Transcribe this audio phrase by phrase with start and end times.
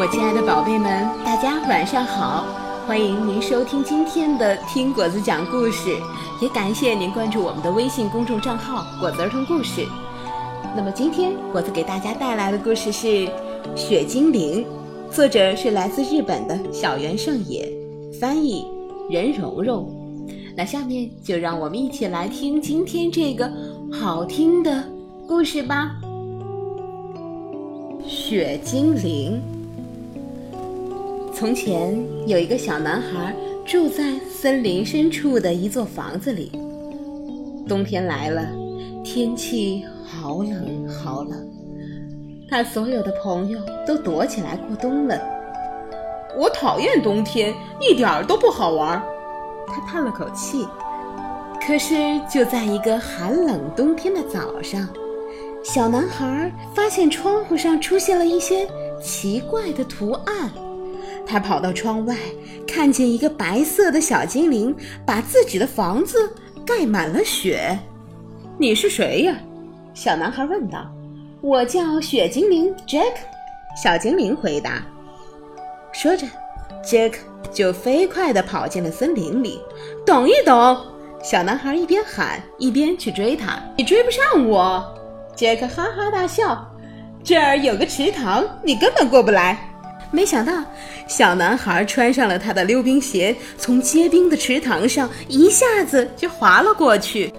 [0.00, 2.46] 我亲爱的宝贝们，大家晚上好！
[2.86, 5.94] 欢迎您收听今天的听果子讲故事，
[6.40, 9.86] 也感谢您关注我们的微信公众账号“果子儿童故事”。
[10.74, 13.06] 那么今天果子给大家带来的故事是
[13.76, 14.64] 《雪精灵》，
[15.14, 17.70] 作者是来自日本的小原胜也，
[18.18, 18.64] 翻译
[19.10, 20.26] 任蓉蓉。
[20.56, 23.52] 那下面就让我们一起来听今天这个
[23.92, 24.82] 好听的
[25.28, 25.94] 故事吧。
[28.06, 29.38] 雪精灵。
[31.40, 36.52] 从前有一个小男孩住在森林深处的一座房子里。
[37.66, 38.46] 冬天来了，
[39.02, 41.48] 天气好冷好冷，
[42.46, 45.18] 他所有的朋友都躲起来过冬了。
[46.36, 49.02] 我讨厌冬天，一点儿都不好玩。
[49.66, 50.68] 他叹了口气。
[51.58, 54.86] 可是就在一个寒冷冬天的早上。
[55.64, 58.68] 小男孩发现窗户上出现了一些
[59.02, 60.50] 奇怪的图案，
[61.26, 62.16] 他跑到窗外，
[62.66, 64.74] 看见一个白色的小精灵
[65.06, 66.34] 把自己的房子
[66.66, 67.78] 盖满了雪。
[68.58, 69.36] “你是谁呀？”
[69.94, 70.90] 小男孩问道。
[71.40, 73.12] “我叫雪精灵 Jack。”
[73.82, 74.82] 小精灵回答。
[75.92, 76.26] 说着
[76.84, 77.14] ，Jack
[77.52, 79.60] 就飞快地跑进了森林里。
[80.04, 80.76] “等一等！”
[81.22, 83.60] 小男孩一边喊一边去追他。
[83.76, 84.84] “你追不上我！”
[85.36, 86.68] 杰克哈哈大笑，
[87.24, 89.69] 这儿有个池塘，你根本过不来。
[90.12, 90.52] 没想到，
[91.06, 97.32] 小男孩穿上了他的溜冰鞋，从结冰的池塘上一下子就滑了过去。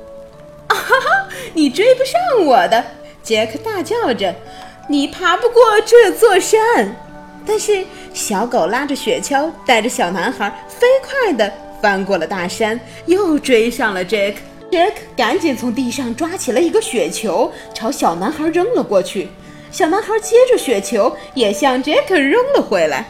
[0.68, 1.28] 啊哈哈！
[1.54, 2.84] 你追不上我的！
[3.22, 4.34] 杰克大叫着
[4.88, 6.96] ：“你爬不过这座山。”
[7.46, 7.84] 但是
[8.14, 14.38] 小狗拉着雪橇，带着小男孩飞快地翻过了大山，又追上了杰克。
[14.72, 19.28] 杰克赶紧从地上抓起了一个雪球，朝小男孩扔了过去。
[19.72, 23.06] 小男孩接着雪球，也向杰克扔了回来。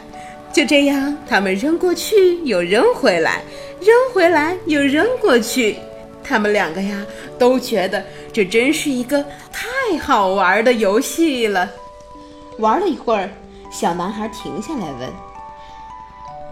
[0.52, 3.42] 就这样，他们扔过去又扔回来，
[3.80, 5.76] 扔回来又扔过去。
[6.22, 7.04] 他们两个呀，
[7.38, 11.68] 都觉得这真是一个太好玩的游戏了。
[12.58, 13.28] 玩了一会儿，
[13.72, 15.10] 小男孩停下来问：“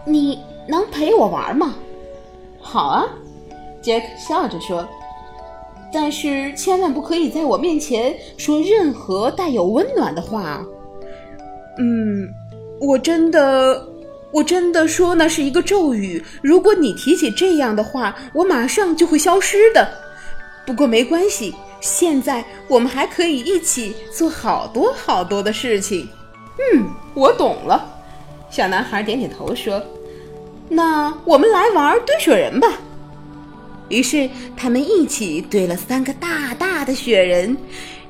[0.05, 1.75] 你能陪我玩吗
[2.61, 3.07] ？”“好啊。”
[3.81, 4.87] 杰克笑着说。
[5.93, 10.65] 但是千万不可以在我面前说任何带有温暖的话。
[11.79, 12.29] 嗯，
[12.81, 13.87] 我真的，
[14.31, 16.23] 我真的说那是一个咒语。
[16.43, 19.89] 如果你提起这样的话，我马上就会消失的。
[20.67, 26.09] 不过没关系，现在我们还可以一起做好多好多的事情。
[26.75, 27.97] 嗯，我懂了。
[28.51, 29.83] 小男孩点点头说
[30.69, 32.69] ：“那我们来玩堆雪人吧。”
[33.91, 37.57] 于是他们一起堆了三个大大的雪人，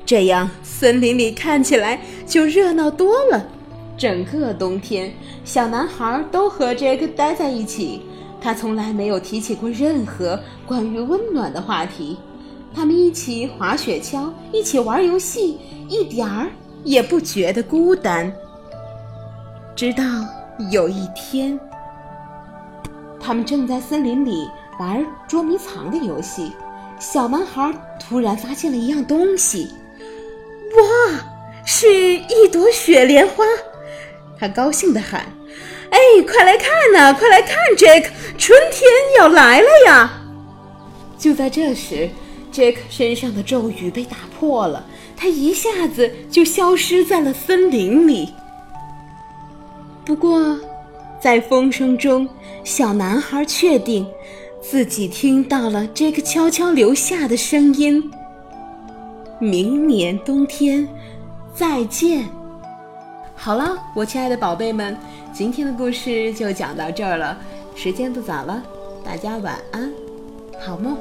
[0.05, 3.45] 这样森林里看起来就热闹多了。
[3.97, 5.11] 整个冬天，
[5.43, 8.03] 小男孩都和杰克待在一起，
[8.39, 12.17] 他从来没有提起过任何关于温暖的话题。
[12.73, 15.57] 他们一起滑雪橇，一起玩游戏，
[15.89, 16.47] 一点儿
[16.83, 18.31] 也不觉得孤单。
[19.75, 20.03] 直到
[20.71, 21.59] 有一天，
[23.19, 24.47] 他们正在森林里。
[24.81, 26.53] 玩捉迷藏的游戏，
[26.99, 29.71] 小男孩突然发现了一样东西，
[30.75, 31.19] 哇，
[31.63, 33.45] 是一朵雪莲花！
[34.39, 35.23] 他高兴地喊
[35.91, 38.09] ：“哎，快来看呐，快来看，Jack，
[38.39, 40.23] 春天要来了呀！”
[41.15, 42.09] 就在这时
[42.51, 44.83] ，Jack 身上的咒语被打破了，
[45.15, 48.33] 他一下子就消失在了森林里。
[50.03, 50.59] 不过，
[51.21, 52.27] 在风声中，
[52.63, 54.07] 小男孩确定。
[54.61, 58.11] 自己听到了这个悄悄留下的声音。
[59.39, 60.87] 明年冬天，
[61.53, 62.29] 再见。
[63.35, 64.95] 好了，我亲爱的宝贝们，
[65.33, 67.35] 今天的故事就讲到这儿了。
[67.75, 68.61] 时间不早了，
[69.03, 69.91] 大家晚安，
[70.59, 70.95] 好梦。